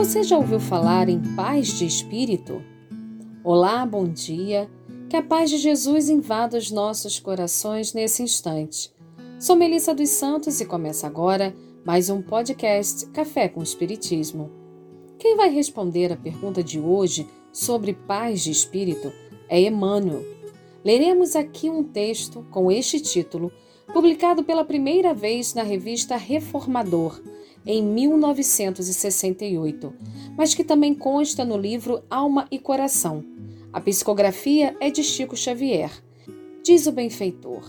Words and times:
Você 0.00 0.22
já 0.22 0.38
ouviu 0.38 0.58
falar 0.58 1.10
em 1.10 1.20
paz 1.36 1.78
de 1.78 1.84
espírito? 1.84 2.64
Olá, 3.44 3.84
bom 3.84 4.08
dia. 4.08 4.66
Que 5.10 5.16
a 5.16 5.22
paz 5.22 5.50
de 5.50 5.58
Jesus 5.58 6.08
invada 6.08 6.56
os 6.56 6.70
nossos 6.70 7.20
corações 7.20 7.92
nesse 7.92 8.22
instante. 8.22 8.90
Sou 9.38 9.54
Melissa 9.54 9.94
dos 9.94 10.08
Santos 10.08 10.58
e 10.58 10.64
começa 10.64 11.06
agora 11.06 11.54
mais 11.84 12.08
um 12.08 12.22
podcast 12.22 13.08
Café 13.08 13.46
com 13.46 13.62
Espiritismo. 13.62 14.50
Quem 15.18 15.36
vai 15.36 15.50
responder 15.50 16.10
a 16.10 16.16
pergunta 16.16 16.64
de 16.64 16.80
hoje 16.80 17.28
sobre 17.52 17.92
paz 17.92 18.42
de 18.42 18.50
espírito 18.52 19.12
é 19.50 19.60
Emmanuel. 19.60 20.24
Leremos 20.82 21.36
aqui 21.36 21.68
um 21.68 21.84
texto 21.84 22.42
com 22.50 22.72
este 22.72 23.00
título, 23.00 23.52
publicado 23.90 24.44
pela 24.44 24.64
primeira 24.64 25.12
vez 25.12 25.54
na 25.54 25.62
revista 25.62 26.16
Reformador 26.16 27.20
em 27.66 27.82
1968, 27.82 29.92
mas 30.36 30.54
que 30.54 30.64
também 30.64 30.94
consta 30.94 31.44
no 31.44 31.56
livro 31.56 32.02
Alma 32.08 32.46
e 32.50 32.58
Coração. 32.58 33.24
A 33.72 33.80
psicografia 33.80 34.76
é 34.80 34.90
de 34.90 35.02
Chico 35.02 35.36
Xavier. 35.36 35.90
Diz 36.64 36.86
o 36.86 36.92
benfeitor: 36.92 37.62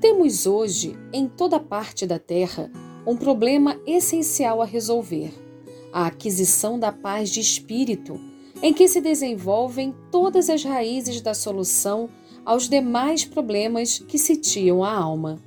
Temos 0.00 0.46
hoje, 0.46 0.96
em 1.12 1.28
toda 1.28 1.60
parte 1.60 2.06
da 2.06 2.18
Terra, 2.18 2.70
um 3.06 3.16
problema 3.16 3.78
essencial 3.86 4.62
a 4.62 4.64
resolver: 4.64 5.32
a 5.92 6.06
aquisição 6.06 6.78
da 6.78 6.92
paz 6.92 7.30
de 7.30 7.40
espírito, 7.40 8.18
em 8.62 8.72
que 8.72 8.88
se 8.88 9.00
desenvolvem 9.00 9.94
todas 10.10 10.48
as 10.48 10.64
raízes 10.64 11.20
da 11.20 11.34
solução 11.34 12.08
aos 12.44 12.68
demais 12.68 13.24
problemas 13.24 13.98
que 13.98 14.18
sitiam 14.18 14.82
a 14.82 14.92
alma. 14.92 15.38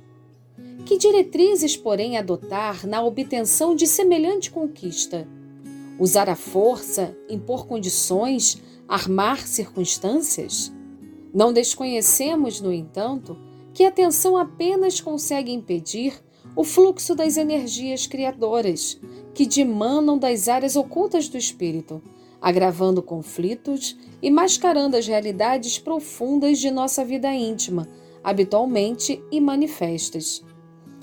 Que 0.84 0.98
diretrizes, 0.98 1.76
porém, 1.76 2.16
adotar 2.16 2.86
na 2.86 3.02
obtenção 3.02 3.74
de 3.74 3.86
semelhante 3.86 4.50
conquista? 4.50 5.26
Usar 5.98 6.28
a 6.28 6.36
força, 6.36 7.16
impor 7.28 7.66
condições, 7.66 8.62
armar 8.86 9.46
circunstâncias? 9.46 10.72
Não 11.32 11.52
desconhecemos, 11.52 12.60
no 12.60 12.72
entanto, 12.72 13.36
que 13.72 13.84
a 13.84 13.90
tensão 13.90 14.36
apenas 14.36 15.00
consegue 15.00 15.52
impedir 15.52 16.14
o 16.54 16.62
fluxo 16.62 17.14
das 17.14 17.36
energias 17.36 18.06
criadoras 18.06 19.00
que 19.34 19.44
dimanam 19.44 20.16
das 20.16 20.48
áreas 20.48 20.76
ocultas 20.76 21.28
do 21.28 21.36
espírito, 21.36 22.00
agravando 22.44 23.02
conflitos 23.02 23.96
e 24.20 24.30
mascarando 24.30 24.98
as 24.98 25.06
realidades 25.06 25.78
profundas 25.78 26.58
de 26.58 26.70
nossa 26.70 27.02
vida 27.02 27.32
íntima, 27.32 27.88
habitualmente 28.22 29.18
e 29.32 29.40
manifestas. 29.40 30.44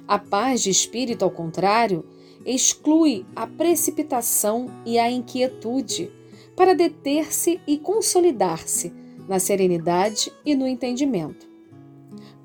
A 0.07 0.19
paz 0.19 0.61
de 0.61 0.69
espírito, 0.69 1.25
ao 1.25 1.31
contrário, 1.31 2.05
exclui 2.45 3.25
a 3.35 3.47
precipitação 3.47 4.69
e 4.85 4.99
a 4.99 5.09
inquietude 5.09 6.11
para 6.55 6.75
deter-se 6.75 7.59
e 7.65 7.75
consolidar-se 7.79 8.93
na 9.27 9.39
serenidade 9.39 10.31
e 10.45 10.53
no 10.53 10.67
entendimento. 10.67 11.49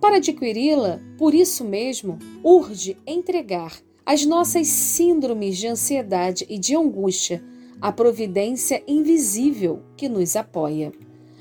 Para 0.01 0.17
adquiri-la, 0.17 1.03
por 1.19 1.35
isso 1.35 1.67
mesmo, 1.67 2.19
urge 2.43 2.97
entregar 3.07 3.75
as 4.07 4.25
nossas 4.25 4.69
síndromes 4.69 5.59
de 5.59 5.67
ansiedade 5.67 6.47
e 6.49 6.59
de 6.59 6.75
angústia 6.75 7.45
à 7.81 7.93
providência 7.93 8.83
invisível 8.87 9.83
que 9.97 10.09
nos 10.09 10.37
apoia. 10.37 10.93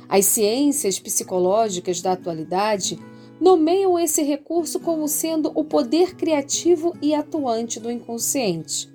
As 0.07 0.25
ciências 0.25 0.99
psicológicas 0.99 2.01
da 2.01 2.11
atualidade 2.11 2.99
nomeiam 3.39 3.99
esse 3.99 4.21
recurso 4.21 4.79
como 4.79 5.07
sendo 5.07 5.51
o 5.55 5.63
poder 5.63 6.15
criativo 6.15 6.93
e 7.01 7.13
atuante 7.13 7.79
do 7.79 7.91
inconsciente. 7.91 8.93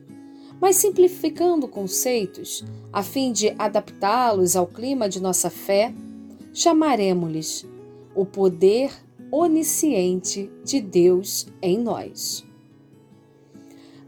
Mas 0.60 0.76
simplificando 0.76 1.66
conceitos, 1.66 2.64
a 2.92 3.02
fim 3.02 3.32
de 3.32 3.54
adaptá-los 3.58 4.56
ao 4.56 4.66
clima 4.66 5.08
de 5.08 5.20
nossa 5.20 5.48
fé, 5.48 5.94
chamaremos-lhes 6.52 7.66
o 8.14 8.26
poder 8.26 8.92
onisciente 9.30 10.50
de 10.64 10.80
Deus 10.80 11.46
em 11.62 11.78
nós. 11.78 12.44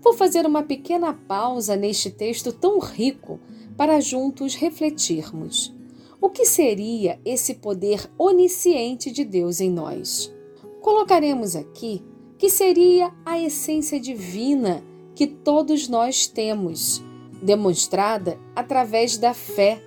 Vou 0.02 0.12
fazer 0.12 0.44
uma 0.44 0.64
pequena 0.64 1.14
pausa 1.14 1.76
neste 1.76 2.10
texto 2.10 2.52
tão 2.52 2.80
rico 2.80 3.38
para 3.76 4.00
juntos 4.00 4.56
refletirmos. 4.56 5.72
O 6.20 6.28
que 6.28 6.44
seria 6.44 7.20
esse 7.24 7.54
poder 7.54 8.10
onisciente 8.18 9.12
de 9.12 9.24
Deus 9.24 9.60
em 9.60 9.70
nós? 9.70 10.32
Colocaremos 10.80 11.54
aqui 11.54 12.04
que 12.36 12.50
seria 12.50 13.14
a 13.24 13.38
essência 13.38 14.00
divina 14.00 14.82
que 15.14 15.28
todos 15.28 15.86
nós 15.86 16.26
temos, 16.26 17.00
demonstrada 17.40 18.40
através 18.56 19.16
da 19.16 19.32
fé 19.32 19.80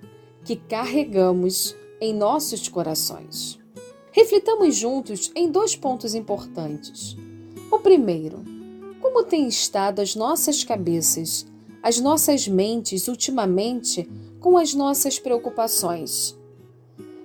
que 0.45 0.55
carregamos 0.55 1.75
em 1.99 2.13
nossos 2.13 2.69
corações. 2.69 3.59
Reflitamos 4.13 4.77
juntos 4.77 5.29
em 5.35 5.51
dois 5.51 5.75
pontos 5.75 6.15
importantes. 6.15 7.17
O 7.69 7.79
primeiro, 7.79 8.54
como 9.05 9.23
têm 9.23 9.47
estado 9.47 10.01
as 10.01 10.15
nossas 10.15 10.63
cabeças, 10.63 11.45
as 11.83 11.99
nossas 11.99 12.47
mentes 12.47 13.07
ultimamente 13.07 14.09
com 14.39 14.57
as 14.57 14.73
nossas 14.73 15.19
preocupações? 15.19 16.35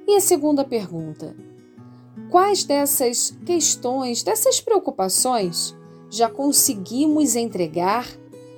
E 0.06 0.14
a 0.14 0.20
segunda 0.20 0.62
pergunta: 0.62 1.34
quais 2.30 2.64
dessas 2.64 3.34
questões, 3.46 4.22
dessas 4.22 4.60
preocupações, 4.60 5.74
já 6.10 6.28
conseguimos 6.28 7.34
entregar 7.34 8.06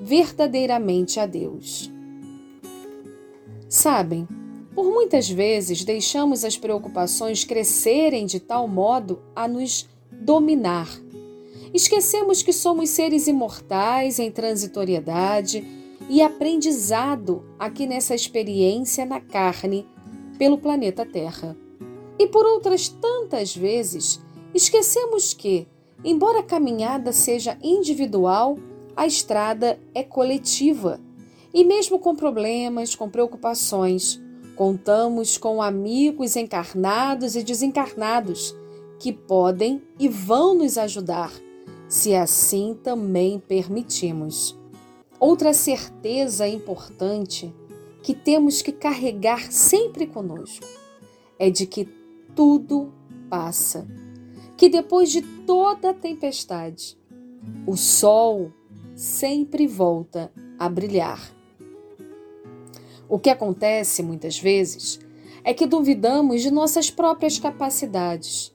verdadeiramente 0.00 1.20
a 1.20 1.24
Deus? 1.24 1.92
Sabem, 3.68 4.26
por 4.74 4.86
muitas 4.86 5.30
vezes 5.30 5.84
deixamos 5.84 6.44
as 6.44 6.58
preocupações 6.58 7.44
crescerem 7.44 8.26
de 8.26 8.40
tal 8.40 8.66
modo 8.66 9.22
a 9.36 9.46
nos 9.46 9.88
dominar. 10.10 10.88
Esquecemos 11.74 12.42
que 12.42 12.52
somos 12.52 12.90
seres 12.90 13.26
imortais 13.26 14.18
em 14.18 14.30
transitoriedade 14.30 15.66
e 16.08 16.20
aprendizado 16.20 17.44
aqui 17.58 17.86
nessa 17.86 18.14
experiência 18.14 19.06
na 19.06 19.20
carne 19.20 19.86
pelo 20.38 20.58
planeta 20.58 21.06
Terra. 21.06 21.56
E 22.18 22.26
por 22.26 22.44
outras 22.44 22.88
tantas 22.88 23.56
vezes, 23.56 24.20
esquecemos 24.52 25.32
que, 25.32 25.66
embora 26.04 26.40
a 26.40 26.44
caminhada 26.44 27.10
seja 27.10 27.56
individual, 27.62 28.58
a 28.94 29.06
estrada 29.06 29.80
é 29.94 30.02
coletiva. 30.02 31.00
E 31.54 31.64
mesmo 31.64 31.98
com 31.98 32.14
problemas, 32.14 32.94
com 32.94 33.08
preocupações, 33.08 34.20
contamos 34.56 35.38
com 35.38 35.62
amigos 35.62 36.36
encarnados 36.36 37.34
e 37.34 37.42
desencarnados 37.42 38.54
que 38.98 39.12
podem 39.12 39.82
e 39.98 40.08
vão 40.08 40.54
nos 40.54 40.76
ajudar, 40.78 41.32
se 41.92 42.14
assim 42.14 42.74
também 42.82 43.38
permitimos. 43.38 44.58
Outra 45.20 45.52
certeza 45.52 46.48
importante 46.48 47.54
que 48.02 48.14
temos 48.14 48.62
que 48.62 48.72
carregar 48.72 49.52
sempre 49.52 50.06
conosco 50.06 50.66
é 51.38 51.50
de 51.50 51.66
que 51.66 51.86
tudo 52.34 52.90
passa, 53.28 53.86
que 54.56 54.70
depois 54.70 55.12
de 55.12 55.20
toda 55.20 55.90
a 55.90 55.94
tempestade, 55.94 56.96
o 57.66 57.76
sol 57.76 58.50
sempre 58.96 59.66
volta 59.66 60.32
a 60.58 60.70
brilhar. 60.70 61.20
O 63.06 63.18
que 63.18 63.28
acontece 63.28 64.02
muitas 64.02 64.38
vezes 64.38 64.98
é 65.44 65.52
que 65.52 65.66
duvidamos 65.66 66.40
de 66.40 66.50
nossas 66.50 66.90
próprias 66.90 67.38
capacidades, 67.38 68.50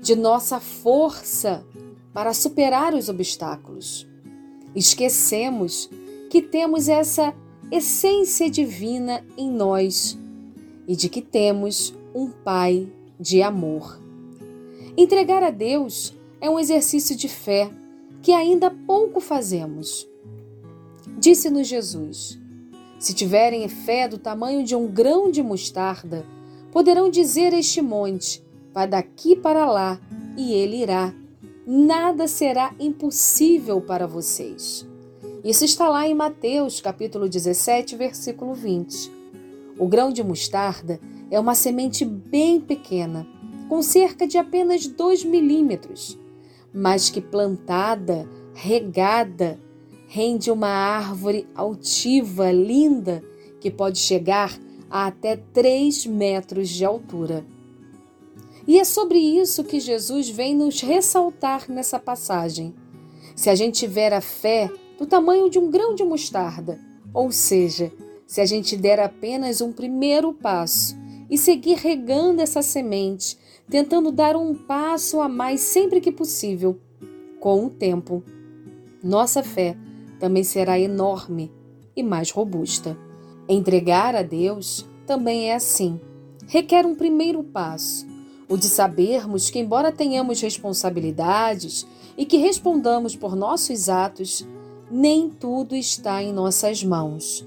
de 0.00 0.14
nossa 0.14 0.60
força 0.60 1.66
para 2.12 2.34
superar 2.34 2.94
os 2.94 3.08
obstáculos. 3.08 4.06
Esquecemos 4.74 5.90
que 6.28 6.40
temos 6.40 6.88
essa 6.88 7.34
essência 7.70 8.50
divina 8.50 9.24
em 9.36 9.50
nós 9.50 10.18
e 10.86 10.96
de 10.96 11.08
que 11.08 11.22
temos 11.22 11.94
um 12.14 12.30
Pai 12.30 12.88
de 13.18 13.42
amor. 13.42 14.00
Entregar 14.96 15.42
a 15.42 15.50
Deus 15.50 16.14
é 16.40 16.50
um 16.50 16.58
exercício 16.58 17.14
de 17.14 17.28
fé 17.28 17.70
que 18.22 18.32
ainda 18.32 18.70
pouco 18.70 19.20
fazemos. 19.20 20.08
Disse-nos 21.18 21.68
Jesus: 21.68 22.38
Se 22.98 23.14
tiverem 23.14 23.68
fé 23.68 24.08
do 24.08 24.18
tamanho 24.18 24.64
de 24.64 24.74
um 24.74 24.86
grão 24.86 25.30
de 25.30 25.42
mostarda, 25.42 26.24
poderão 26.72 27.10
dizer 27.10 27.54
a 27.54 27.58
este 27.58 27.80
monte: 27.80 28.42
Vá 28.72 28.86
daqui 28.86 29.36
para 29.36 29.70
lá, 29.70 30.00
e 30.36 30.52
ele 30.52 30.82
irá 30.82 31.14
nada 31.66 32.26
será 32.26 32.74
impossível 32.78 33.80
para 33.80 34.06
vocês. 34.06 34.86
Isso 35.44 35.64
está 35.64 35.88
lá 35.88 36.06
em 36.06 36.14
Mateus, 36.14 36.80
capítulo 36.80 37.28
17, 37.28 37.96
versículo 37.96 38.54
20. 38.54 39.10
O 39.78 39.86
grão 39.86 40.12
de 40.12 40.22
mostarda 40.22 41.00
é 41.30 41.40
uma 41.40 41.54
semente 41.54 42.04
bem 42.04 42.60
pequena, 42.60 43.26
com 43.68 43.82
cerca 43.82 44.26
de 44.26 44.36
apenas 44.36 44.86
2 44.86 45.24
milímetros, 45.24 46.18
mas 46.74 47.08
que 47.08 47.20
plantada, 47.20 48.28
regada, 48.52 49.58
rende 50.06 50.50
uma 50.50 50.68
árvore 50.68 51.46
altiva, 51.54 52.50
linda, 52.50 53.22
que 53.60 53.70
pode 53.70 53.98
chegar 53.98 54.58
a 54.90 55.06
até 55.06 55.36
3 55.36 56.06
metros 56.06 56.68
de 56.68 56.84
altura. 56.84 57.46
E 58.70 58.78
é 58.78 58.84
sobre 58.84 59.18
isso 59.18 59.64
que 59.64 59.80
Jesus 59.80 60.30
vem 60.30 60.54
nos 60.54 60.80
ressaltar 60.80 61.68
nessa 61.68 61.98
passagem. 61.98 62.72
Se 63.34 63.50
a 63.50 63.54
gente 63.56 63.80
tiver 63.80 64.12
a 64.12 64.20
fé 64.20 64.70
do 64.96 65.04
tamanho 65.04 65.50
de 65.50 65.58
um 65.58 65.68
grão 65.68 65.92
de 65.92 66.04
mostarda, 66.04 66.78
ou 67.12 67.32
seja, 67.32 67.90
se 68.28 68.40
a 68.40 68.46
gente 68.46 68.76
der 68.76 69.00
apenas 69.00 69.60
um 69.60 69.72
primeiro 69.72 70.32
passo 70.32 70.96
e 71.28 71.36
seguir 71.36 71.78
regando 71.78 72.42
essa 72.42 72.62
semente, 72.62 73.36
tentando 73.68 74.12
dar 74.12 74.36
um 74.36 74.54
passo 74.54 75.20
a 75.20 75.28
mais 75.28 75.62
sempre 75.62 76.00
que 76.00 76.12
possível, 76.12 76.78
com 77.40 77.66
o 77.66 77.70
tempo, 77.70 78.22
nossa 79.02 79.42
fé 79.42 79.76
também 80.20 80.44
será 80.44 80.78
enorme 80.78 81.50
e 81.96 82.04
mais 82.04 82.30
robusta. 82.30 82.96
Entregar 83.48 84.14
a 84.14 84.22
Deus 84.22 84.88
também 85.08 85.50
é 85.50 85.56
assim. 85.56 86.00
Requer 86.46 86.86
um 86.86 86.94
primeiro 86.94 87.42
passo, 87.42 88.09
o 88.50 88.56
de 88.58 88.66
sabermos 88.66 89.48
que, 89.48 89.60
embora 89.60 89.92
tenhamos 89.92 90.40
responsabilidades 90.40 91.86
e 92.18 92.26
que 92.26 92.36
respondamos 92.36 93.14
por 93.14 93.36
nossos 93.36 93.88
atos, 93.88 94.44
nem 94.90 95.30
tudo 95.30 95.76
está 95.76 96.20
em 96.20 96.32
nossas 96.32 96.82
mãos. 96.82 97.46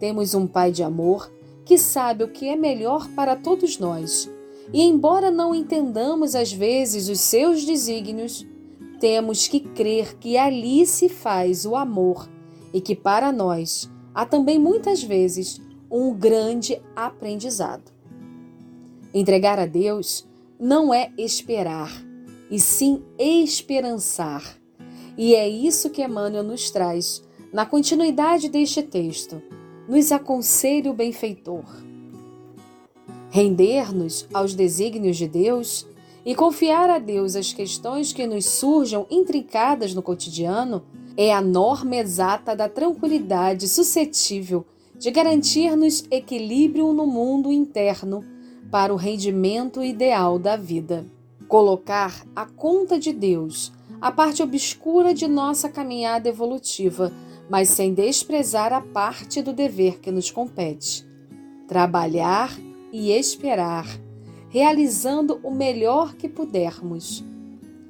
Temos 0.00 0.32
um 0.32 0.46
Pai 0.46 0.72
de 0.72 0.82
amor 0.82 1.30
que 1.66 1.76
sabe 1.76 2.24
o 2.24 2.28
que 2.28 2.48
é 2.48 2.56
melhor 2.56 3.10
para 3.10 3.36
todos 3.36 3.78
nós. 3.78 4.30
E, 4.72 4.82
embora 4.82 5.30
não 5.30 5.54
entendamos 5.54 6.34
às 6.34 6.50
vezes 6.50 7.10
os 7.10 7.20
seus 7.20 7.66
desígnios, 7.66 8.46
temos 8.98 9.46
que 9.46 9.60
crer 9.60 10.16
que 10.16 10.38
ali 10.38 10.86
se 10.86 11.10
faz 11.10 11.66
o 11.66 11.76
amor 11.76 12.26
e 12.72 12.80
que 12.80 12.96
para 12.96 13.30
nós 13.30 13.90
há 14.14 14.24
também 14.24 14.58
muitas 14.58 15.02
vezes 15.02 15.60
um 15.90 16.14
grande 16.14 16.80
aprendizado. 16.96 17.92
Entregar 19.12 19.58
a 19.58 19.66
Deus 19.66 20.27
não 20.58 20.92
é 20.92 21.12
esperar, 21.16 21.92
e 22.50 22.58
sim 22.58 23.02
esperançar. 23.18 24.58
E 25.16 25.34
é 25.34 25.48
isso 25.48 25.90
que 25.90 26.02
Emmanuel 26.02 26.42
nos 26.42 26.70
traz 26.70 27.22
na 27.52 27.64
continuidade 27.64 28.48
deste 28.48 28.82
texto. 28.82 29.40
Nos 29.88 30.12
aconselha 30.12 30.90
o 30.90 30.94
benfeitor. 30.94 31.64
Render-nos 33.30 34.26
aos 34.32 34.54
desígnios 34.54 35.16
de 35.16 35.28
Deus 35.28 35.86
e 36.24 36.34
confiar 36.34 36.90
a 36.90 36.98
Deus 36.98 37.36
as 37.36 37.52
questões 37.52 38.12
que 38.12 38.26
nos 38.26 38.44
surjam 38.44 39.06
intrincadas 39.10 39.94
no 39.94 40.02
cotidiano 40.02 40.82
é 41.16 41.32
a 41.32 41.40
norma 41.40 41.96
exata 41.96 42.54
da 42.54 42.68
tranquilidade 42.68 43.68
suscetível 43.68 44.64
de 44.98 45.10
garantir-nos 45.10 46.04
equilíbrio 46.10 46.92
no 46.92 47.06
mundo 47.06 47.52
interno 47.52 48.24
para 48.70 48.92
o 48.92 48.96
rendimento 48.96 49.82
ideal 49.82 50.38
da 50.38 50.56
vida. 50.56 51.06
Colocar 51.46 52.26
a 52.36 52.44
conta 52.44 52.98
de 52.98 53.12
Deus 53.12 53.72
a 54.00 54.12
parte 54.12 54.42
obscura 54.42 55.12
de 55.12 55.26
nossa 55.26 55.68
caminhada 55.68 56.28
evolutiva, 56.28 57.12
mas 57.48 57.68
sem 57.70 57.94
desprezar 57.94 58.72
a 58.72 58.80
parte 58.80 59.42
do 59.42 59.52
dever 59.52 59.98
que 59.98 60.10
nos 60.10 60.30
compete. 60.30 61.06
Trabalhar 61.66 62.56
e 62.92 63.10
esperar, 63.10 63.86
realizando 64.50 65.40
o 65.42 65.50
melhor 65.50 66.14
que 66.14 66.28
pudermos. 66.28 67.24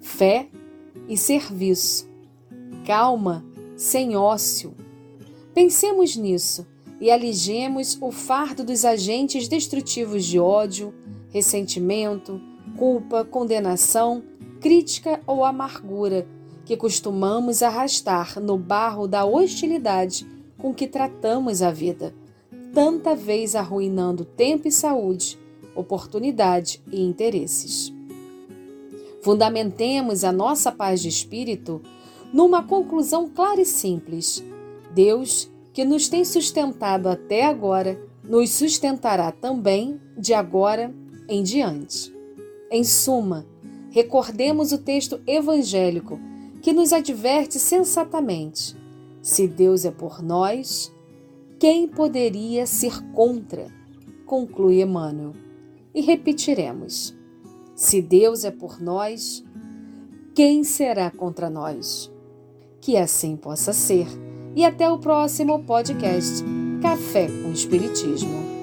Fé 0.00 0.48
e 1.08 1.16
serviço. 1.16 2.08
Calma, 2.86 3.44
sem 3.76 4.16
ócio. 4.16 4.75
Pensemos 5.52 6.16
nisso 6.16 6.66
e 7.00 7.10
aligemos 7.10 7.96
o 8.00 8.10
fardo 8.10 8.64
dos 8.64 8.84
agentes 8.84 9.48
destrutivos 9.48 10.24
de 10.24 10.38
ódio, 10.38 10.92
ressentimento, 11.30 12.40
culpa, 12.76 13.24
condenação, 13.24 14.22
crítica 14.60 15.20
ou 15.26 15.44
amargura 15.44 16.26
que 16.64 16.76
costumamos 16.76 17.62
arrastar 17.62 18.40
no 18.40 18.58
barro 18.58 19.06
da 19.06 19.24
hostilidade 19.24 20.26
com 20.58 20.74
que 20.74 20.86
tratamos 20.86 21.62
a 21.62 21.70
vida, 21.70 22.14
tanta 22.74 23.14
vez 23.14 23.54
arruinando 23.54 24.24
tempo 24.24 24.68
e 24.68 24.72
saúde, 24.72 25.38
oportunidade 25.74 26.82
e 26.90 27.00
interesses. 27.00 27.92
Fundamentemos 29.22 30.24
a 30.24 30.32
nossa 30.32 30.70
paz 30.70 31.00
de 31.00 31.08
espírito 31.08 31.80
numa 32.32 32.62
conclusão 32.62 33.28
clara 33.28 33.60
e 33.60 33.66
simples: 33.66 34.44
Deus 34.94 35.50
que 35.78 35.84
nos 35.84 36.08
tem 36.08 36.25
sustentado 36.25 37.08
até 37.08 37.44
agora, 37.44 37.96
nos 38.25 38.50
sustentará 38.50 39.30
também 39.30 40.00
de 40.19 40.34
agora 40.34 40.92
em 41.28 41.40
diante. 41.40 42.12
Em 42.69 42.82
suma, 42.82 43.46
recordemos 43.88 44.72
o 44.72 44.78
texto 44.78 45.20
evangélico 45.25 46.19
que 46.60 46.72
nos 46.72 46.92
adverte 46.92 47.60
sensatamente: 47.60 48.76
se 49.22 49.46
Deus 49.46 49.84
é 49.84 49.92
por 49.92 50.20
nós, 50.20 50.92
quem 51.60 51.86
poderia 51.86 52.66
ser 52.66 53.00
contra? 53.12 53.69
Conclui 54.26 54.82
Emmanuel. 54.82 55.32
E 55.94 56.00
repetiremos: 56.00 57.16
se 57.76 58.02
Deus 58.02 58.42
é 58.42 58.50
por 58.50 58.82
nós, 58.82 59.44
quem 60.34 60.64
será 60.64 61.08
contra 61.08 61.48
nós? 61.48 62.12
Que 62.80 62.96
assim 62.96 63.36
possa 63.36 63.72
ser 63.72 64.08
e 64.58 64.64
até 64.64 64.90
o 64.90 64.99
próximo 64.99 65.60
podcast 65.60 66.44
Café 66.82 67.28
com 67.28 67.52
Espiritismo. 67.52 68.57